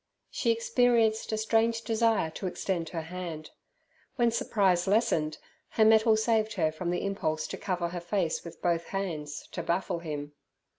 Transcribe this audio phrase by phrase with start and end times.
[0.31, 3.51] She experienced a strange desire to extend her hand.
[4.15, 5.37] When surprise lessened,
[5.77, 9.61] her mettle saved her from the impulse to cover her face with both hands, to
[9.61, 10.33] baffle him.